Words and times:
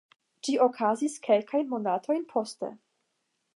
Ĝi 0.45 0.55
okazis 0.67 1.17
kelkajn 1.27 1.69
monatojn 1.75 2.25
poste. 2.35 2.73